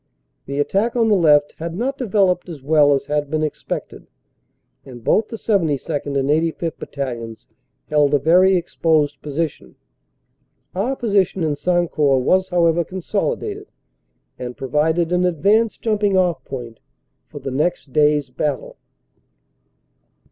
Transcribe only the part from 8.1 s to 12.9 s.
a very exposed position. Our position in San court was however